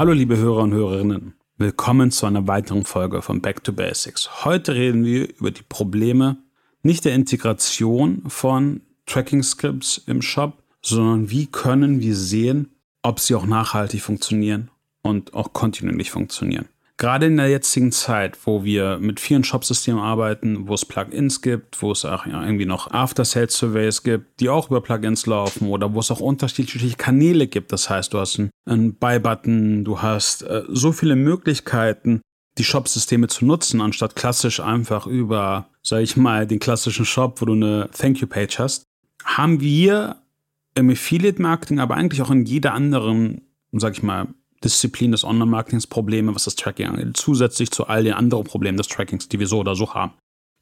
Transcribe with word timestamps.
Hallo 0.00 0.12
liebe 0.12 0.38
Hörer 0.38 0.62
und 0.62 0.72
Hörerinnen, 0.72 1.34
willkommen 1.58 2.10
zu 2.10 2.24
einer 2.24 2.48
weiteren 2.48 2.86
Folge 2.86 3.20
von 3.20 3.42
Back 3.42 3.62
to 3.64 3.74
Basics. 3.74 4.46
Heute 4.46 4.74
reden 4.74 5.04
wir 5.04 5.28
über 5.28 5.50
die 5.50 5.60
Probleme 5.60 6.38
nicht 6.82 7.04
der 7.04 7.14
Integration 7.14 8.22
von 8.26 8.80
Tracking-Scripts 9.04 10.04
im 10.06 10.22
Shop, 10.22 10.62
sondern 10.80 11.28
wie 11.28 11.48
können 11.48 12.00
wir 12.00 12.16
sehen, 12.16 12.70
ob 13.02 13.20
sie 13.20 13.34
auch 13.34 13.44
nachhaltig 13.44 14.00
funktionieren 14.00 14.70
und 15.02 15.34
auch 15.34 15.52
kontinuierlich 15.52 16.10
funktionieren. 16.10 16.70
Gerade 17.00 17.24
in 17.24 17.38
der 17.38 17.48
jetzigen 17.48 17.92
Zeit, 17.92 18.36
wo 18.44 18.62
wir 18.62 18.98
mit 18.98 19.20
vielen 19.20 19.42
Shop-Systemen 19.42 20.02
arbeiten, 20.02 20.68
wo 20.68 20.74
es 20.74 20.84
Plugins 20.84 21.40
gibt, 21.40 21.80
wo 21.80 21.92
es 21.92 22.04
auch 22.04 22.26
irgendwie 22.26 22.66
noch 22.66 22.90
After-Sales-Surveys 22.90 24.02
gibt, 24.02 24.38
die 24.38 24.50
auch 24.50 24.68
über 24.68 24.82
Plugins 24.82 25.24
laufen 25.24 25.68
oder 25.68 25.94
wo 25.94 26.00
es 26.00 26.10
auch 26.10 26.20
unterschiedliche 26.20 26.94
Kanäle 26.98 27.46
gibt. 27.46 27.72
Das 27.72 27.88
heißt, 27.88 28.12
du 28.12 28.18
hast 28.18 28.38
einen, 28.66 28.94
Buy-Button, 28.96 29.82
du 29.82 30.02
hast 30.02 30.42
äh, 30.42 30.64
so 30.68 30.92
viele 30.92 31.16
Möglichkeiten, 31.16 32.20
die 32.58 32.64
Shop-Systeme 32.64 33.28
zu 33.28 33.46
nutzen, 33.46 33.80
anstatt 33.80 34.14
klassisch 34.14 34.60
einfach 34.60 35.06
über, 35.06 35.70
sag 35.82 36.02
ich 36.02 36.18
mal, 36.18 36.46
den 36.46 36.58
klassischen 36.58 37.06
Shop, 37.06 37.40
wo 37.40 37.46
du 37.46 37.54
eine 37.54 37.88
Thank-You-Page 37.96 38.58
hast, 38.58 38.84
haben 39.24 39.62
wir 39.62 40.16
im 40.74 40.90
Affiliate-Marketing, 40.90 41.80
aber 41.80 41.94
eigentlich 41.94 42.20
auch 42.20 42.30
in 42.30 42.44
jeder 42.44 42.74
anderen, 42.74 43.40
sag 43.72 43.94
ich 43.94 44.02
mal, 44.02 44.26
Disziplin 44.64 45.12
des 45.12 45.24
Online-Marketings 45.24 45.86
Probleme, 45.86 46.34
was 46.34 46.44
das 46.44 46.56
Tracking 46.56 46.86
angeht, 46.86 47.16
zusätzlich 47.16 47.70
zu 47.70 47.86
all 47.86 48.04
den 48.04 48.14
anderen 48.14 48.44
Problemen 48.44 48.76
des 48.76 48.88
Trackings, 48.88 49.28
die 49.28 49.38
wir 49.38 49.46
so 49.46 49.58
oder 49.60 49.74
so 49.74 49.94
haben, 49.94 50.12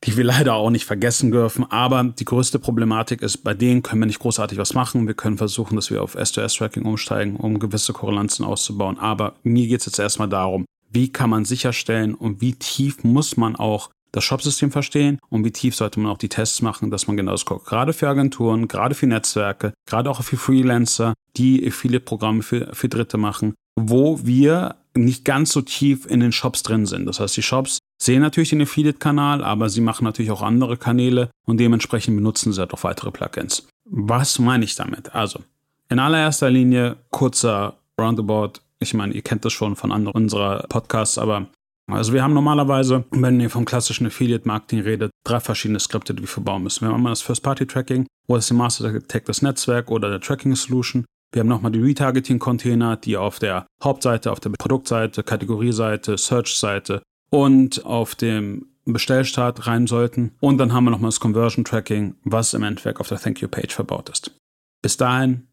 die 0.04 0.16
wir 0.16 0.24
leider 0.24 0.54
auch 0.54 0.70
nicht 0.70 0.84
vergessen 0.84 1.30
dürfen. 1.30 1.64
Aber 1.70 2.04
die 2.04 2.24
größte 2.24 2.58
Problematik 2.58 3.22
ist, 3.22 3.38
bei 3.38 3.54
denen 3.54 3.82
können 3.82 4.02
wir 4.02 4.06
nicht 4.06 4.20
großartig 4.20 4.58
was 4.58 4.74
machen. 4.74 5.06
Wir 5.06 5.14
können 5.14 5.38
versuchen, 5.38 5.76
dass 5.76 5.90
wir 5.90 6.02
auf 6.02 6.16
S2S-Tracking 6.16 6.84
umsteigen, 6.84 7.36
um 7.36 7.58
gewisse 7.58 7.92
Korrelanzen 7.92 8.44
auszubauen. 8.44 8.98
Aber 8.98 9.34
mir 9.42 9.66
geht 9.66 9.80
es 9.80 9.86
jetzt 9.86 9.98
erstmal 9.98 10.28
darum, 10.28 10.64
wie 10.90 11.10
kann 11.10 11.30
man 11.30 11.44
sicherstellen 11.44 12.14
und 12.14 12.40
wie 12.40 12.54
tief 12.54 13.04
muss 13.04 13.36
man 13.36 13.56
auch 13.56 13.90
das 14.12 14.24
Shop-System 14.24 14.70
verstehen 14.70 15.18
und 15.28 15.44
wie 15.44 15.50
tief 15.50 15.76
sollte 15.76 16.00
man 16.00 16.10
auch 16.10 16.18
die 16.18 16.30
Tests 16.30 16.62
machen, 16.62 16.90
dass 16.90 17.06
man 17.06 17.16
genau 17.16 17.32
das 17.32 17.44
guckt. 17.44 17.66
Gerade 17.66 17.92
für 17.92 18.08
Agenturen, 18.08 18.68
gerade 18.68 18.94
für 18.94 19.06
Netzwerke, 19.06 19.74
gerade 19.86 20.10
auch 20.10 20.22
für 20.22 20.36
Freelancer, 20.36 21.14
die 21.36 21.70
viele 21.70 22.00
Programme 22.00 22.42
für, 22.42 22.74
für 22.74 22.88
Dritte 22.88 23.18
machen, 23.18 23.54
wo 23.84 24.20
wir 24.24 24.76
nicht 24.94 25.24
ganz 25.24 25.52
so 25.52 25.62
tief 25.62 26.06
in 26.06 26.20
den 26.20 26.32
Shops 26.32 26.62
drin 26.62 26.86
sind. 26.86 27.06
Das 27.06 27.20
heißt, 27.20 27.36
die 27.36 27.42
Shops 27.42 27.78
sehen 28.00 28.20
natürlich 28.20 28.50
den 28.50 28.62
Affiliate-Kanal, 28.62 29.44
aber 29.44 29.68
sie 29.68 29.80
machen 29.80 30.04
natürlich 30.04 30.30
auch 30.30 30.42
andere 30.42 30.76
Kanäle 30.76 31.30
und 31.46 31.58
dementsprechend 31.58 32.16
benutzen 32.16 32.52
sie 32.52 32.60
halt 32.60 32.72
auch 32.74 32.84
weitere 32.84 33.10
Plugins. 33.10 33.68
Was 33.84 34.38
meine 34.38 34.64
ich 34.64 34.74
damit? 34.74 35.14
Also, 35.14 35.40
in 35.88 35.98
allererster 35.98 36.50
Linie 36.50 36.96
kurzer 37.10 37.78
Roundabout. 37.98 38.60
Ich 38.80 38.94
meine, 38.94 39.14
ihr 39.14 39.22
kennt 39.22 39.44
das 39.44 39.52
schon 39.52 39.76
von 39.76 39.92
anderen 39.92 40.22
unserer 40.22 40.64
Podcasts, 40.68 41.18
aber 41.18 41.48
also 41.90 42.12
wir 42.12 42.22
haben 42.22 42.34
normalerweise, 42.34 43.04
wenn 43.10 43.40
ihr 43.40 43.48
vom 43.48 43.64
klassischen 43.64 44.06
Affiliate-Marketing 44.06 44.80
redet, 44.80 45.10
drei 45.24 45.40
verschiedene 45.40 45.80
Skripte, 45.80 46.14
die 46.14 46.22
wir 46.22 46.28
verbauen 46.28 46.62
müssen. 46.62 46.82
Wir 46.82 46.88
haben 46.88 46.96
einmal 46.96 47.12
das 47.12 47.22
First-Party-Tracking, 47.22 48.06
wo 48.26 48.36
ist 48.36 48.50
die 48.50 48.54
Master 48.54 49.06
Tag 49.08 49.24
das 49.24 49.40
Netzwerk 49.40 49.90
oder 49.90 50.10
der 50.10 50.20
Tracking-Solution. 50.20 51.06
Wir 51.32 51.40
haben 51.40 51.48
nochmal 51.48 51.72
die 51.72 51.82
Retargeting-Container, 51.82 52.96
die 52.96 53.16
auf 53.16 53.38
der 53.38 53.66
Hauptseite, 53.82 54.32
auf 54.32 54.40
der 54.40 54.50
Produktseite, 54.50 55.22
Kategorieseite, 55.22 56.16
Search-Seite 56.16 57.02
und 57.30 57.84
auf 57.84 58.14
dem 58.14 58.66
Bestellstart 58.86 59.66
rein 59.66 59.86
sollten. 59.86 60.32
Und 60.40 60.58
dann 60.58 60.72
haben 60.72 60.84
wir 60.84 60.90
nochmal 60.90 61.10
das 61.10 61.20
Conversion-Tracking, 61.20 62.14
was 62.24 62.54
im 62.54 62.62
Endeffekt 62.62 63.00
auf 63.00 63.08
der 63.08 63.18
Thank 63.18 63.42
You-Page 63.42 63.74
verbaut 63.74 64.08
ist. 64.08 64.34
Bis 64.80 64.96
dahin 64.96 65.48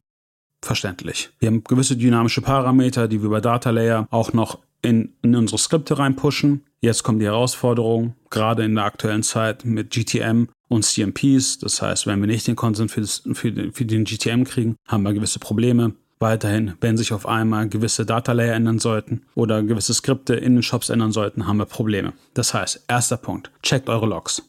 verständlich. 0.61 1.29
Wir 1.39 1.47
haben 1.47 1.63
gewisse 1.63 1.97
dynamische 1.97 2.41
Parameter, 2.41 3.07
die 3.07 3.21
wir 3.21 3.27
über 3.27 3.41
Data 3.41 3.69
Layer 3.69 4.07
auch 4.11 4.33
noch 4.33 4.59
in, 4.81 5.13
in 5.21 5.35
unsere 5.35 5.57
Skripte 5.57 5.97
reinpushen. 5.97 6.63
Jetzt 6.79 7.03
kommt 7.03 7.21
die 7.21 7.25
Herausforderung, 7.25 8.15
gerade 8.29 8.63
in 8.63 8.75
der 8.75 8.85
aktuellen 8.85 9.23
Zeit 9.23 9.65
mit 9.65 9.91
GTM 9.91 10.47
und 10.67 10.83
CMPs. 10.83 11.59
Das 11.59 11.81
heißt, 11.81 12.07
wenn 12.07 12.19
wir 12.19 12.27
nicht 12.27 12.47
den 12.47 12.55
Consent 12.55 12.91
für, 12.91 13.05
für, 13.05 13.71
für 13.71 13.85
den 13.85 14.05
GTM 14.05 14.43
kriegen, 14.43 14.75
haben 14.87 15.03
wir 15.03 15.13
gewisse 15.13 15.39
Probleme. 15.39 15.93
Weiterhin, 16.19 16.73
wenn 16.79 16.95
sich 16.95 17.11
auf 17.11 17.27
einmal 17.27 17.67
gewisse 17.67 18.05
Data 18.05 18.31
Layer 18.31 18.55
ändern 18.55 18.79
sollten 18.79 19.23
oder 19.35 19.61
gewisse 19.63 19.93
Skripte 19.93 20.35
in 20.35 20.55
den 20.55 20.63
Shops 20.63 20.89
ändern 20.89 21.11
sollten, 21.11 21.45
haben 21.45 21.57
wir 21.57 21.65
Probleme. 21.65 22.13
Das 22.33 22.53
heißt, 22.53 22.85
erster 22.87 23.17
Punkt, 23.17 23.51
checkt 23.61 23.89
eure 23.89 24.05
Logs. 24.05 24.41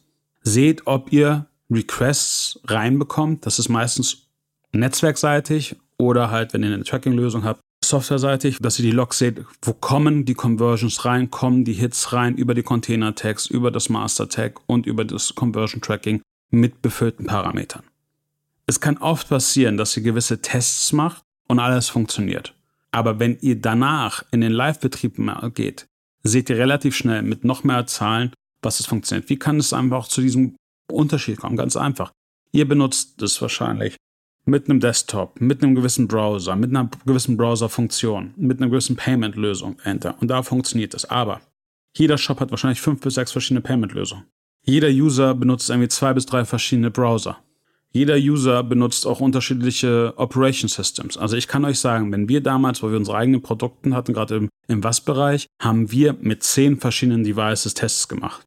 Seht, 0.43 0.87
ob 0.87 1.11
ihr 1.11 1.45
Requests 1.69 2.59
reinbekommt. 2.65 3.45
Das 3.45 3.59
ist 3.59 3.69
meistens 3.69 4.27
netzwerkseitig 4.71 5.75
oder 5.97 6.31
halt, 6.31 6.53
wenn 6.53 6.63
ihr 6.63 6.73
eine 6.73 6.83
Tracking-Lösung 6.83 7.43
habt, 7.43 7.59
softwareseitig, 7.89 8.57
dass 8.59 8.79
ihr 8.79 8.85
die 8.85 8.91
Logs 8.91 9.17
seht, 9.17 9.45
wo 9.61 9.73
kommen 9.73 10.25
die 10.25 10.33
Conversions 10.33 11.05
rein, 11.05 11.31
kommen 11.31 11.65
die 11.65 11.73
Hits 11.73 12.13
rein 12.13 12.35
über 12.35 12.53
die 12.53 12.63
Container-Tags, 12.63 13.47
über 13.47 13.71
das 13.71 13.89
Master-Tag 13.89 14.59
und 14.67 14.85
über 14.85 15.05
das 15.05 15.35
Conversion-Tracking 15.35 16.21
mit 16.49 16.81
befüllten 16.81 17.25
Parametern. 17.25 17.83
Es 18.65 18.79
kann 18.81 18.97
oft 18.97 19.29
passieren, 19.29 19.77
dass 19.77 19.95
ihr 19.95 20.03
gewisse 20.03 20.41
Tests 20.41 20.91
macht 20.93 21.23
und 21.47 21.59
alles 21.59 21.89
funktioniert. 21.89 22.53
Aber 22.91 23.19
wenn 23.19 23.37
ihr 23.41 23.59
danach 23.59 24.23
in 24.31 24.41
den 24.41 24.51
Live-Betrieb 24.51 25.19
geht, 25.53 25.87
seht 26.23 26.49
ihr 26.49 26.57
relativ 26.57 26.95
schnell 26.95 27.21
mit 27.21 27.43
noch 27.43 27.63
mehr 27.63 27.85
Zahlen, 27.87 28.33
was 28.61 28.79
es 28.79 28.85
funktioniert. 28.85 29.29
Wie 29.29 29.39
kann 29.39 29.57
es 29.57 29.73
einfach 29.73 30.07
zu 30.07 30.21
diesem 30.21 30.55
Unterschied 30.91 31.37
kommen? 31.37 31.57
Ganz 31.57 31.77
einfach. 31.77 32.11
Ihr 32.51 32.67
benutzt 32.67 33.21
es 33.21 33.41
wahrscheinlich 33.41 33.97
mit 34.47 34.69
einem 34.69 34.79
Desktop, 34.79 35.39
mit 35.41 35.61
einem 35.61 35.75
gewissen 35.75 36.07
Browser, 36.07 36.55
mit 36.55 36.69
einer 36.69 36.89
gewissen 37.05 37.37
Browser-Funktion, 37.37 38.33
mit 38.37 38.59
einer 38.59 38.69
gewissen 38.69 38.95
Payment-Lösung 38.95 39.77
Enter. 39.83 40.15
Und 40.21 40.29
da 40.29 40.41
funktioniert 40.41 40.93
es. 40.93 41.05
Aber 41.05 41.41
jeder 41.95 42.17
Shop 42.17 42.39
hat 42.39 42.51
wahrscheinlich 42.51 42.81
fünf 42.81 43.01
bis 43.01 43.15
sechs 43.15 43.31
verschiedene 43.31 43.61
Payment-Lösungen. 43.61 44.23
Jeder 44.63 44.89
User 44.89 45.33
benutzt 45.33 45.69
irgendwie 45.69 45.89
zwei 45.89 46.13
bis 46.13 46.25
drei 46.25 46.45
verschiedene 46.45 46.91
Browser. 46.91 47.37
Jeder 47.91 48.15
User 48.15 48.63
benutzt 48.63 49.07
auch 49.07 49.19
unterschiedliche 49.19 50.13
Operation 50.17 50.69
Systems. 50.69 51.17
Also 51.17 51.35
ich 51.35 51.47
kann 51.47 51.65
euch 51.65 51.79
sagen, 51.79 52.11
wenn 52.11 52.29
wir 52.29 52.41
damals, 52.41 52.83
wo 52.83 52.89
wir 52.89 52.97
unsere 52.97 53.17
eigenen 53.17 53.41
Produkte 53.41 53.93
hatten, 53.93 54.13
gerade 54.13 54.35
im, 54.35 54.49
im 54.67 54.83
Was-Bereich, 54.83 55.47
haben 55.61 55.91
wir 55.91 56.15
mit 56.19 56.43
zehn 56.43 56.79
verschiedenen 56.79 57.23
Devices 57.23 57.73
Tests 57.73 58.07
gemacht. 58.07 58.43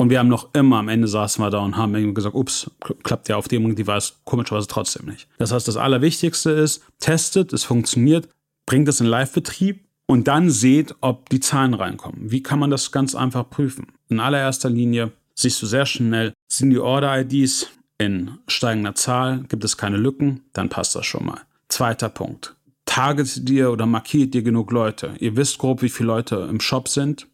Und 0.00 0.10
wir 0.10 0.20
haben 0.20 0.28
noch 0.28 0.54
immer 0.54 0.78
am 0.78 0.88
Ende 0.88 1.08
saßen 1.08 1.44
wir 1.44 1.50
da 1.50 1.58
und 1.58 1.76
haben 1.76 1.94
irgendwie 1.94 2.14
gesagt, 2.14 2.36
ups, 2.36 2.70
klappt 3.02 3.28
ja 3.28 3.36
auf 3.36 3.48
dem 3.48 3.74
Device 3.74 4.20
komischerweise 4.24 4.68
trotzdem 4.68 5.06
nicht. 5.06 5.28
Das 5.38 5.50
heißt, 5.50 5.66
das 5.66 5.76
Allerwichtigste 5.76 6.50
ist, 6.50 6.84
testet, 7.00 7.52
es 7.52 7.64
funktioniert, 7.64 8.28
bringt 8.64 8.86
es 8.86 9.00
in 9.00 9.08
Live-Betrieb 9.08 9.84
und 10.06 10.28
dann 10.28 10.50
seht, 10.50 10.94
ob 11.00 11.28
die 11.30 11.40
Zahlen 11.40 11.74
reinkommen. 11.74 12.30
Wie 12.30 12.44
kann 12.44 12.60
man 12.60 12.70
das 12.70 12.92
ganz 12.92 13.16
einfach 13.16 13.50
prüfen? 13.50 13.88
In 14.08 14.20
allererster 14.20 14.70
Linie 14.70 15.10
siehst 15.34 15.60
du 15.62 15.66
sehr 15.66 15.84
schnell, 15.84 16.32
sind 16.46 16.70
die 16.70 16.78
Order-IDs 16.78 17.66
in 17.98 18.38
steigender 18.46 18.94
Zahl, 18.94 19.44
gibt 19.48 19.64
es 19.64 19.76
keine 19.76 19.96
Lücken, 19.96 20.44
dann 20.52 20.68
passt 20.68 20.94
das 20.94 21.06
schon 21.06 21.26
mal. 21.26 21.40
Zweiter 21.68 22.08
Punkt. 22.08 22.54
Target 22.84 23.48
dir 23.48 23.72
oder 23.72 23.84
markiert 23.84 24.32
dir 24.32 24.42
genug 24.42 24.70
Leute. 24.70 25.14
Ihr 25.18 25.36
wisst 25.36 25.58
grob, 25.58 25.82
wie 25.82 25.88
viele 25.88 26.06
Leute 26.06 26.46
im 26.48 26.60
Shop 26.60 26.88
sind. 26.88 27.26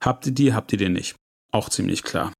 Habt 0.00 0.26
ihr 0.26 0.32
die, 0.32 0.54
habt 0.54 0.72
ihr 0.72 0.78
die 0.78 0.88
nicht? 0.88 1.14
Auch 1.52 1.68
ziemlich 1.68 2.02
klar. 2.02 2.32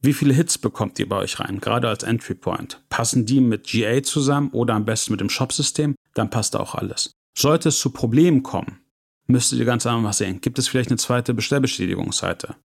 Wie 0.00 0.12
viele 0.12 0.34
Hits 0.34 0.58
bekommt 0.58 0.98
ihr 0.98 1.08
bei 1.08 1.16
euch 1.16 1.40
rein, 1.40 1.60
gerade 1.60 1.88
als 1.88 2.02
Entry 2.02 2.34
Point? 2.34 2.82
Passen 2.90 3.24
die 3.24 3.40
mit 3.40 3.66
GA 3.66 4.02
zusammen 4.02 4.50
oder 4.50 4.74
am 4.74 4.84
besten 4.84 5.12
mit 5.12 5.20
dem 5.20 5.30
Shop-System? 5.30 5.94
Dann 6.12 6.30
passt 6.30 6.56
auch 6.56 6.74
alles. 6.74 7.12
Sollte 7.36 7.70
es 7.70 7.78
zu 7.78 7.90
Problemen 7.90 8.42
kommen, 8.42 8.80
müsstet 9.26 9.58
ihr 9.58 9.64
ganz 9.64 9.86
einfach 9.86 10.12
sehen, 10.12 10.40
gibt 10.40 10.58
es 10.58 10.68
vielleicht 10.68 10.90
eine 10.90 10.98
zweite 10.98 11.32
Bestellbestätigungsseite? 11.34 12.56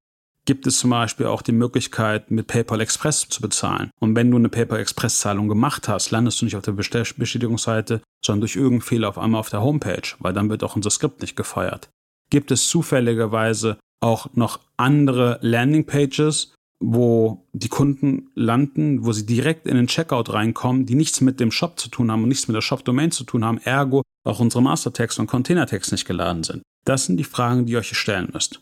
Gibt 0.45 0.67
es 0.67 0.79
zum 0.79 0.89
Beispiel 0.89 1.27
auch 1.27 1.41
die 1.41 1.51
Möglichkeit, 1.51 2.31
mit 2.31 2.47
PayPal 2.47 2.81
Express 2.81 3.29
zu 3.29 3.41
bezahlen? 3.41 3.91
Und 3.99 4.15
wenn 4.15 4.31
du 4.31 4.37
eine 4.37 4.49
PayPal 4.49 4.79
Express 4.79 5.19
Zahlung 5.19 5.47
gemacht 5.47 5.87
hast, 5.87 6.11
landest 6.11 6.41
du 6.41 6.45
nicht 6.45 6.55
auf 6.55 6.63
der 6.63 6.71
Bestellbestätigungsseite, 6.73 8.01
sondern 8.25 8.41
durch 8.41 8.55
irgendeinen 8.55 8.81
Fehler 8.81 9.09
auf 9.09 9.17
einmal 9.17 9.39
auf 9.39 9.49
der 9.49 9.61
Homepage, 9.61 10.15
weil 10.19 10.33
dann 10.33 10.49
wird 10.49 10.63
auch 10.63 10.75
unser 10.75 10.89
Skript 10.89 11.21
nicht 11.21 11.35
gefeuert. 11.35 11.89
Gibt 12.29 12.51
es 12.51 12.67
zufälligerweise 12.67 13.77
auch 14.01 14.33
noch 14.33 14.59
andere 14.77 15.39
Landingpages, 15.41 16.53
wo 16.81 17.45
die 17.51 17.67
Kunden 17.67 18.29
landen, 18.35 19.05
wo 19.05 19.11
sie 19.11 19.25
direkt 19.25 19.67
in 19.67 19.75
den 19.75 19.87
Checkout 19.87 20.31
reinkommen, 20.31 20.85
die 20.85 20.95
nichts 20.95 21.19
mit 21.19 21.39
dem 21.39 21.51
Shop 21.51 21.79
zu 21.79 21.89
tun 21.89 22.11
haben 22.11 22.23
und 22.23 22.29
nichts 22.29 22.47
mit 22.47 22.55
der 22.55 22.61
Shop-Domain 22.61 23.11
zu 23.11 23.25
tun 23.25 23.43
haben, 23.43 23.57
ergo 23.59 24.01
auch 24.25 24.39
unsere 24.39 24.63
Mastertext 24.63 25.19
und 25.19 25.27
Containertext 25.27 25.91
nicht 25.91 26.05
geladen 26.05 26.43
sind. 26.43 26.61
Das 26.85 27.05
sind 27.05 27.17
die 27.17 27.25
Fragen, 27.25 27.65
die 27.65 27.73
ihr 27.73 27.79
euch 27.79 27.97
stellen 27.97 28.29
müsst. 28.33 28.61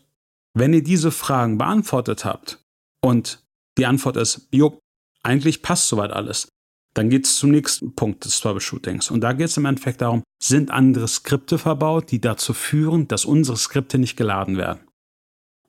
Wenn 0.54 0.72
ihr 0.72 0.82
diese 0.82 1.12
Fragen 1.12 1.58
beantwortet 1.58 2.24
habt 2.24 2.60
und 3.00 3.44
die 3.76 3.86
Antwort 3.86 4.16
ist, 4.16 4.48
jo, 4.50 4.80
eigentlich 5.22 5.62
passt 5.62 5.88
soweit 5.88 6.10
alles, 6.10 6.48
dann 6.94 7.10
geht 7.10 7.26
es 7.26 7.36
zum 7.36 7.50
nächsten 7.50 7.94
Punkt 7.94 8.24
des 8.24 8.40
Troubleshootings. 8.40 9.10
Und 9.12 9.20
da 9.20 9.32
geht 9.32 9.46
es 9.46 9.56
im 9.56 9.66
Endeffekt 9.66 10.00
darum, 10.00 10.24
sind 10.42 10.70
andere 10.72 11.06
Skripte 11.06 11.58
verbaut, 11.58 12.10
die 12.10 12.20
dazu 12.20 12.54
führen, 12.54 13.06
dass 13.06 13.24
unsere 13.24 13.56
Skripte 13.56 13.98
nicht 13.98 14.16
geladen 14.16 14.56
werden. 14.56 14.87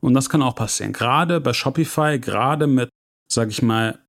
Und 0.01 0.13
das 0.13 0.29
kann 0.29 0.41
auch 0.41 0.55
passieren. 0.55 0.93
Gerade 0.93 1.41
bei 1.41 1.53
Shopify, 1.53 2.19
gerade 2.19 2.67
mit, 2.67 2.89
sag 3.31 3.49
ich 3.49 3.61
mal, 3.61 3.99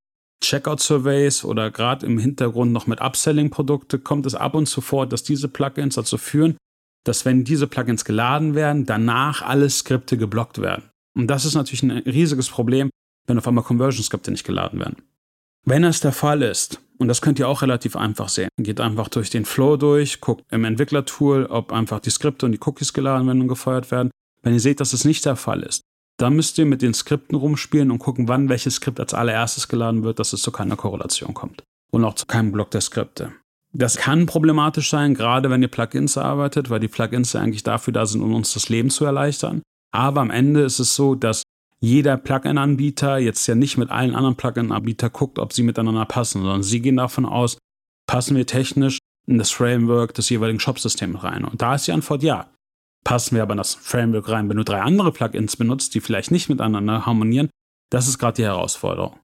Checkout-Surveys 0.42 1.44
oder 1.44 1.70
gerade 1.70 2.06
im 2.06 2.19
Hintergrund 2.19 2.72
noch 2.72 2.87
mit 2.87 3.00
Upselling-Produkte 3.00 3.98
kommt 3.98 4.26
es 4.26 4.34
ab 4.34 4.54
und 4.54 4.66
zu 4.66 4.81
vor, 4.81 5.06
dass 5.06 5.22
diese 5.22 5.48
Plugins 5.48 5.96
dazu 5.96 6.16
führen, 6.16 6.56
dass 7.04 7.25
wenn 7.25 7.44
diese 7.44 7.66
Plugins 7.66 8.04
geladen 8.04 8.54
werden, 8.54 8.87
danach 8.87 9.42
alle 9.42 9.69
Skripte 9.69 10.16
geblockt 10.16 10.60
werden. 10.60 10.90
Und 11.16 11.26
das 11.26 11.44
ist 11.44 11.54
natürlich 11.54 11.82
ein 11.82 11.90
riesiges 11.90 12.48
Problem, 12.48 12.90
wenn 13.26 13.38
auf 13.38 13.46
einmal 13.46 13.64
Conversion-Skripte 13.64 14.31
nicht 14.31 14.44
geladen 14.44 14.78
werden. 14.78 14.96
Wenn 15.66 15.82
das 15.82 16.00
der 16.00 16.12
Fall 16.12 16.42
ist, 16.42 16.81
und 16.98 17.08
das 17.08 17.20
könnt 17.20 17.38
ihr 17.38 17.48
auch 17.48 17.62
relativ 17.62 17.96
einfach 17.96 18.28
sehen, 18.28 18.48
geht 18.58 18.81
einfach 18.81 19.08
durch 19.08 19.31
den 19.31 19.44
Flow 19.44 19.76
durch, 19.76 20.20
guckt 20.20 20.44
im 20.50 20.64
Entwicklertool, 20.64 21.46
ob 21.46 21.72
einfach 21.72 22.00
die 22.00 22.10
Skripte 22.10 22.46
und 22.46 22.52
die 22.52 22.60
Cookies 22.64 22.92
geladen 22.92 23.26
werden 23.26 23.42
und 23.42 23.48
gefeuert 23.48 23.90
werden. 23.90 24.10
Wenn 24.42 24.54
ihr 24.54 24.60
seht, 24.60 24.81
dass 24.81 24.92
es 24.92 25.04
nicht 25.04 25.25
der 25.25 25.37
Fall 25.37 25.62
ist, 25.62 25.82
dann 26.19 26.34
müsst 26.34 26.58
ihr 26.58 26.66
mit 26.66 26.82
den 26.82 26.94
Skripten 26.94 27.37
rumspielen 27.37 27.90
und 27.90 27.98
gucken, 27.98 28.28
wann 28.28 28.48
welches 28.48 28.76
Skript 28.76 29.00
als 29.00 29.14
allererstes 29.14 29.69
geladen 29.69 30.02
wird, 30.02 30.19
dass 30.19 30.32
es 30.32 30.42
zu 30.42 30.52
keiner 30.52 30.76
Korrelation 30.76 31.34
kommt. 31.34 31.62
Und 31.90 32.04
auch 32.04 32.14
zu 32.14 32.26
keinem 32.26 32.52
Block 32.52 32.70
der 32.70 32.82
Skripte. 32.82 33.32
Das 33.72 33.96
kann 33.96 34.26
problematisch 34.26 34.90
sein, 34.90 35.14
gerade 35.14 35.48
wenn 35.48 35.62
ihr 35.62 35.69
Plugins 35.69 36.19
arbeitet, 36.19 36.70
weil 36.70 36.81
die 36.81 36.88
Plugins 36.88 37.32
ja 37.32 37.40
eigentlich 37.40 37.62
dafür 37.62 37.92
da 37.92 38.04
sind, 38.04 38.20
um 38.20 38.34
uns 38.34 38.52
das 38.52 38.69
Leben 38.69 38.90
zu 38.90 39.04
erleichtern. 39.04 39.62
Aber 39.92 40.20
am 40.20 40.31
Ende 40.31 40.62
ist 40.62 40.78
es 40.78 40.94
so, 40.94 41.14
dass 41.14 41.42
jeder 41.81 42.16
Plugin-Anbieter 42.16 43.19
jetzt 43.19 43.46
ja 43.46 43.54
nicht 43.54 43.78
mit 43.78 43.90
allen 43.90 44.14
anderen 44.14 44.37
Plugin-Anbietern 44.37 45.12
guckt, 45.12 45.38
ob 45.38 45.52
sie 45.52 45.62
miteinander 45.62 46.04
passen, 46.04 46.42
sondern 46.42 46.62
sie 46.62 46.81
gehen 46.81 46.96
davon 46.96 47.25
aus, 47.25 47.58
passen 48.06 48.37
wir 48.37 48.46
technisch 48.46 48.98
in 49.26 49.38
das 49.38 49.50
Framework 49.50 50.14
des 50.14 50.28
jeweiligen 50.28 50.60
Shop-Systems 50.60 51.22
rein. 51.22 51.44
Und 51.44 51.62
da 51.62 51.76
ist 51.76 51.87
die 51.87 51.92
Antwort 51.92 52.22
ja. 52.22 52.50
Passen 53.05 53.35
wir 53.35 53.43
aber 53.43 53.52
in 53.52 53.58
das 53.58 53.75
Framework 53.75 54.29
rein, 54.29 54.49
wenn 54.49 54.56
du 54.56 54.64
drei 54.64 54.82
andere 54.82 55.12
Plugins 55.12 55.56
benutzt, 55.56 55.94
die 55.94 56.00
vielleicht 56.00 56.31
nicht 56.31 56.49
miteinander 56.49 57.06
harmonieren, 57.06 57.49
das 57.91 58.08
ist 58.08 58.19
gerade 58.19 58.37
die 58.37 58.44
Herausforderung. 58.44 59.19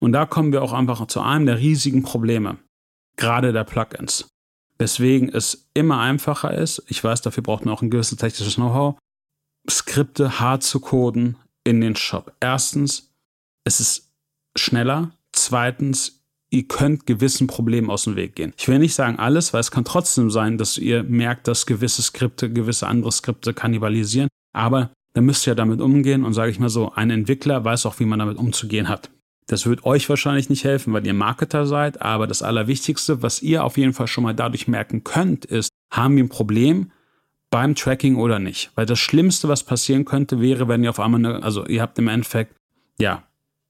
Und 0.00 0.12
da 0.12 0.26
kommen 0.26 0.52
wir 0.52 0.62
auch 0.62 0.72
einfach 0.72 1.06
zu 1.06 1.20
einem 1.20 1.46
der 1.46 1.58
riesigen 1.58 2.02
Probleme, 2.02 2.58
gerade 3.16 3.52
der 3.52 3.64
Plugins. 3.64 4.28
Weswegen 4.78 5.30
es 5.30 5.68
immer 5.74 6.00
einfacher 6.00 6.52
ist, 6.52 6.82
ich 6.86 7.02
weiß, 7.02 7.22
dafür 7.22 7.42
braucht 7.42 7.64
man 7.64 7.74
auch 7.74 7.82
ein 7.82 7.90
gewisses 7.90 8.18
technisches 8.18 8.56
Know-how, 8.56 8.98
Skripte 9.68 10.38
hart 10.38 10.62
zu 10.62 10.80
coden 10.80 11.38
in 11.64 11.80
den 11.80 11.96
Shop. 11.96 12.34
Erstens, 12.40 13.10
es 13.64 13.80
ist 13.80 14.12
schneller. 14.56 15.10
Zweitens, 15.32 16.15
ihr 16.56 16.66
könnt 16.66 17.06
gewissen 17.06 17.46
Problemen 17.46 17.90
aus 17.90 18.04
dem 18.04 18.16
Weg 18.16 18.34
gehen. 18.34 18.54
Ich 18.56 18.66
will 18.66 18.78
nicht 18.78 18.94
sagen 18.94 19.18
alles, 19.18 19.52
weil 19.52 19.60
es 19.60 19.70
kann 19.70 19.84
trotzdem 19.84 20.30
sein, 20.30 20.56
dass 20.56 20.78
ihr 20.78 21.02
merkt, 21.02 21.48
dass 21.48 21.66
gewisse 21.66 22.02
Skripte 22.02 22.50
gewisse 22.50 22.86
andere 22.86 23.12
Skripte 23.12 23.52
kannibalisieren. 23.52 24.28
Aber 24.54 24.90
dann 25.12 25.26
müsst 25.26 25.46
ihr 25.46 25.54
damit 25.54 25.80
umgehen 25.80 26.24
und 26.24 26.32
sage 26.32 26.50
ich 26.50 26.58
mal 26.58 26.70
so, 26.70 26.92
ein 26.92 27.10
Entwickler 27.10 27.64
weiß 27.64 27.84
auch, 27.86 28.00
wie 28.00 28.06
man 28.06 28.18
damit 28.18 28.38
umzugehen 28.38 28.88
hat. 28.88 29.10
Das 29.48 29.66
wird 29.66 29.84
euch 29.84 30.08
wahrscheinlich 30.08 30.48
nicht 30.48 30.64
helfen, 30.64 30.92
weil 30.92 31.06
ihr 31.06 31.14
Marketer 31.14 31.66
seid, 31.66 32.02
aber 32.02 32.26
das 32.26 32.42
Allerwichtigste, 32.42 33.22
was 33.22 33.42
ihr 33.42 33.62
auf 33.62 33.76
jeden 33.76 33.92
Fall 33.92 34.08
schon 34.08 34.24
mal 34.24 34.34
dadurch 34.34 34.66
merken 34.66 35.04
könnt, 35.04 35.44
ist, 35.44 35.70
haben 35.92 36.16
wir 36.16 36.24
ein 36.24 36.28
Problem 36.28 36.90
beim 37.50 37.74
Tracking 37.74 38.16
oder 38.16 38.38
nicht? 38.38 38.70
Weil 38.74 38.86
das 38.86 38.98
Schlimmste, 38.98 39.48
was 39.48 39.62
passieren 39.62 40.04
könnte, 40.04 40.40
wäre, 40.40 40.68
wenn 40.68 40.82
ihr 40.82 40.90
auf 40.90 41.00
einmal, 41.00 41.24
eine, 41.24 41.42
also 41.42 41.66
ihr 41.66 41.80
habt 41.80 41.98
im 41.98 42.08
Endeffekt, 42.08 42.56
ja, 42.98 43.22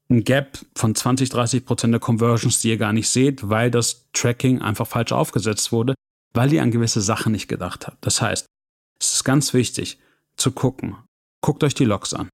ein 0.09 0.23
Gap 0.23 0.59
von 0.75 0.95
20, 0.95 1.29
30 1.29 1.65
Prozent 1.65 1.93
der 1.93 1.99
Conversions, 1.99 2.61
die 2.61 2.69
ihr 2.69 2.77
gar 2.77 2.93
nicht 2.93 3.09
seht, 3.09 3.49
weil 3.49 3.71
das 3.71 4.07
Tracking 4.13 4.61
einfach 4.61 4.87
falsch 4.87 5.11
aufgesetzt 5.11 5.71
wurde, 5.71 5.95
weil 6.33 6.53
ihr 6.53 6.61
an 6.61 6.71
gewisse 6.71 7.01
Sachen 7.01 7.31
nicht 7.33 7.47
gedacht 7.47 7.87
habt. 7.87 8.05
Das 8.05 8.21
heißt, 8.21 8.45
es 8.99 9.13
ist 9.13 9.23
ganz 9.23 9.53
wichtig 9.53 9.99
zu 10.37 10.51
gucken. 10.51 10.95
Guckt 11.41 11.63
euch 11.63 11.73
die 11.73 11.85
Logs 11.85 12.13
an. 12.13 12.29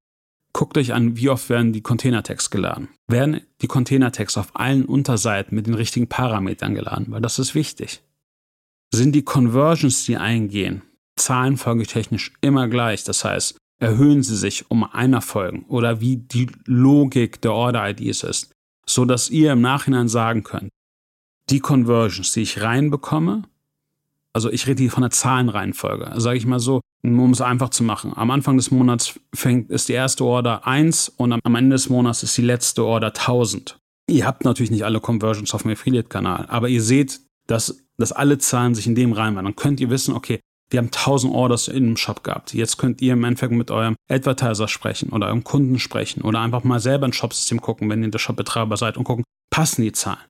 Guckt 0.54 0.78
euch 0.78 0.94
an, 0.94 1.18
wie 1.18 1.30
oft 1.30 1.50
werden 1.50 1.74
die 1.74 1.82
Container-Tags 1.82 2.52
geladen. 2.52 2.90
Werden 3.08 3.42
die 3.62 3.68
Container-Tags 3.68 4.38
auf 4.38 4.56
allen 4.56 4.86
Unterseiten 4.86 5.56
mit 5.56 5.66
den 5.66 5.74
richtigen 5.74 6.08
Parametern 6.08 6.76
geladen, 6.76 7.08
weil 7.10 7.22
das 7.22 7.40
ist 7.40 7.56
wichtig. 7.56 8.04
Sind 8.94 9.14
die 9.14 9.24
Conversions, 9.24 10.06
die 10.06 10.18
eingehen, 10.18 10.84
zahlenfolgetechnisch 11.16 12.34
immer 12.42 12.68
gleich? 12.68 13.04
Das 13.04 13.26
heißt, 13.26 13.58
erhöhen 13.84 14.24
sie 14.24 14.36
sich 14.36 14.70
um 14.72 14.84
einer 14.84 15.22
Folgen 15.22 15.66
oder 15.68 16.02
wie 16.02 16.18
die 16.18 16.48
Logik 16.66 17.42
der 17.42 17.54
Order-IDs 17.54 18.24
ist, 18.24 18.52
so 18.86 19.06
dass 19.06 19.30
ihr 19.30 19.52
im 19.52 19.62
Nachhinein 19.62 20.08
sagen 20.08 20.44
könnt, 20.44 20.70
die 21.50 21.60
Conversions, 21.60 22.32
die 22.32 22.42
ich 22.42 22.62
reinbekomme, 22.62 23.44
also 24.34 24.50
ich 24.50 24.66
rede 24.66 24.82
hier 24.82 24.92
von 24.92 25.02
der 25.02 25.12
Zahlenreihenfolge. 25.12 26.12
Sage 26.20 26.38
ich 26.38 26.46
mal 26.48 26.60
so, 26.60 26.82
um 27.04 27.32
es 27.32 27.42
einfach 27.42 27.70
zu 27.70 27.84
machen. 27.84 28.14
Am 28.16 28.32
Anfang 28.32 28.58
des 28.58 28.72
Monats 28.72 29.20
fängt, 29.34 29.70
ist 29.70 29.90
die 29.90 29.94
erste 29.94 30.26
Order 30.26 30.66
1 30.66 31.10
und 31.18 31.34
am 31.34 31.56
Ende 31.56 31.76
des 31.76 31.90
Monats 31.90 32.24
ist 32.24 32.36
die 32.38 32.42
letzte 32.42 32.84
Order 32.84 33.08
1000. 33.08 33.78
Ihr 34.10 34.26
habt 34.26 34.44
natürlich 34.44 34.72
nicht 34.72 34.86
alle 34.86 35.00
Conversions 35.00 35.54
auf 35.54 35.62
dem 35.62 35.72
Affiliate-Kanal, 35.72 36.48
aber 36.50 36.68
ihr 36.68 36.82
seht, 36.82 37.22
dass, 37.48 37.84
dass 37.98 38.12
alle 38.12 38.38
Zahlen 38.38 38.74
sich 38.74 38.88
in 38.88 38.96
dem 38.96 39.14
reinwandern. 39.14 39.54
Dann 39.54 39.56
könnt 39.56 39.80
ihr 39.80 39.90
wissen, 39.90 40.14
okay, 40.16 40.40
wir 40.70 40.80
haben 40.80 40.88
1000 40.88 41.34
Orders 41.34 41.68
in 41.68 41.86
dem 41.86 41.98
Shop 41.98 42.24
gehabt. 42.24 42.54
Jetzt 42.54 42.78
könnt 42.78 43.02
ihr 43.02 43.14
im 43.14 43.24
Endeffekt 43.24 43.52
mit 43.52 43.72
eurem 43.72 43.96
Advertiser 44.10 44.68
sprechen 44.68 45.10
oder 45.10 45.28
eurem 45.28 45.44
Kunden 45.44 45.80
sprechen 45.80 46.22
oder 46.22 46.40
einfach 46.40 46.64
mal 46.64 46.80
selber 46.80 47.06
ins 47.06 47.16
Shopsystem 47.16 47.62
gucken, 47.62 47.90
wenn 47.90 48.04
ihr 48.04 48.10
der 48.10 48.20
Shopbetreiber 48.20 48.78
seid 48.78 48.98
und 48.98 49.04
gucken, 49.04 49.24
passen 49.52 49.84
die 49.84 49.92
Zahlen. 49.92 50.24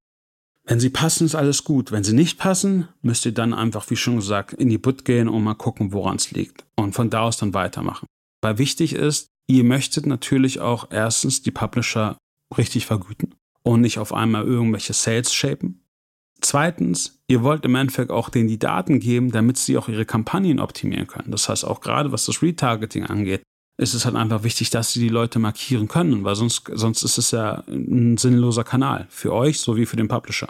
Wenn 0.65 0.79
sie 0.79 0.89
passen, 0.89 1.25
ist 1.25 1.35
alles 1.35 1.63
gut. 1.65 1.91
Wenn 1.91 2.03
sie 2.03 2.13
nicht 2.13 2.39
passen, 2.39 2.87
müsst 3.01 3.25
ihr 3.25 3.33
dann 3.33 3.53
einfach, 3.53 3.89
wie 3.89 3.97
schon 3.97 4.15
gesagt, 4.15 4.53
in 4.53 4.69
die 4.69 4.77
Butt 4.77 5.03
gehen 5.03 5.27
und 5.27 5.43
mal 5.43 5.55
gucken, 5.55 5.91
woran 5.91 6.15
es 6.15 6.31
liegt. 6.31 6.65
Und 6.75 6.93
von 6.93 7.09
da 7.09 7.23
aus 7.23 7.37
dann 7.37 7.53
weitermachen. 7.53 8.07
Weil 8.41 8.57
wichtig 8.57 8.93
ist, 8.93 9.27
ihr 9.47 9.65
möchtet 9.65 10.05
natürlich 10.05 10.61
auch 10.61 10.87
erstens 10.89 11.41
die 11.41 11.51
Publisher 11.51 12.17
richtig 12.57 12.85
vergüten 12.85 13.35
und 13.63 13.81
nicht 13.81 13.99
auf 13.99 14.13
einmal 14.13 14.43
irgendwelche 14.43 14.93
Sales 14.93 15.33
shapen. 15.33 15.82
Zweitens, 16.43 17.19
ihr 17.27 17.41
wollt 17.41 17.63
im 17.63 17.75
Endeffekt 17.75 18.11
auch 18.11 18.29
denen 18.29 18.49
die 18.49 18.59
Daten 18.59 18.99
geben, 18.99 19.31
damit 19.31 19.57
sie 19.57 19.77
auch 19.77 19.87
ihre 19.87 20.05
Kampagnen 20.05 20.59
optimieren 20.59 21.07
können. 21.07 21.31
Das 21.31 21.47
heißt, 21.47 21.65
auch 21.65 21.79
gerade 21.79 22.11
was 22.11 22.25
das 22.25 22.41
Retargeting 22.41 23.05
angeht, 23.05 23.43
ist 23.77 23.93
es 23.93 24.05
halt 24.05 24.15
einfach 24.15 24.43
wichtig, 24.43 24.69
dass 24.69 24.91
sie 24.91 24.99
die 24.99 25.09
Leute 25.09 25.39
markieren 25.39 25.87
können, 25.87 26.25
weil 26.25 26.35
sonst, 26.35 26.69
sonst 26.73 27.03
ist 27.03 27.17
es 27.17 27.31
ja 27.31 27.63
ein 27.67 28.17
sinnloser 28.17 28.65
Kanal 28.65 29.07
für 29.09 29.33
euch 29.33 29.61
sowie 29.61 29.85
für 29.85 29.95
den 29.95 30.09
Publisher. 30.09 30.49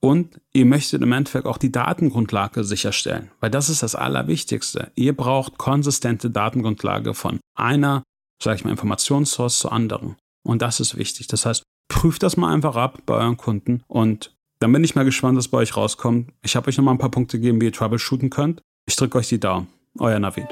Und 0.00 0.40
ihr 0.52 0.66
möchtet 0.66 1.02
im 1.02 1.12
Endeffekt 1.12 1.46
auch 1.46 1.58
die 1.58 1.72
Datengrundlage 1.72 2.64
sicherstellen, 2.64 3.30
weil 3.40 3.50
das 3.50 3.70
ist 3.70 3.84
das 3.84 3.94
Allerwichtigste. 3.94 4.90
Ihr 4.96 5.16
braucht 5.16 5.56
konsistente 5.56 6.30
Datengrundlage 6.30 7.14
von 7.14 7.38
einer, 7.54 8.02
sage 8.42 8.56
ich 8.56 8.64
mal, 8.64 8.72
Informationssource 8.72 9.60
zur 9.60 9.72
anderen. 9.72 10.16
Und 10.42 10.62
das 10.62 10.80
ist 10.80 10.98
wichtig. 10.98 11.28
Das 11.28 11.46
heißt, 11.46 11.62
prüft 11.88 12.22
das 12.22 12.36
mal 12.36 12.52
einfach 12.52 12.76
ab 12.76 12.98
bei 13.06 13.14
euren 13.14 13.36
Kunden 13.36 13.82
und 13.86 14.35
dann 14.58 14.72
bin 14.72 14.84
ich 14.84 14.94
mal 14.94 15.04
gespannt, 15.04 15.36
was 15.36 15.48
bei 15.48 15.58
euch 15.58 15.76
rauskommt. 15.76 16.32
Ich 16.42 16.56
habe 16.56 16.68
euch 16.68 16.78
noch 16.78 16.84
mal 16.84 16.92
ein 16.92 16.98
paar 16.98 17.10
Punkte 17.10 17.38
gegeben, 17.38 17.60
wie 17.60 17.66
ihr 17.66 17.72
troubleshooten 17.72 18.30
könnt. 18.30 18.62
Ich 18.86 18.96
drücke 18.96 19.18
euch 19.18 19.28
die 19.28 19.40
Daumen. 19.40 19.68
Euer 19.98 20.18
Navid. 20.18 20.48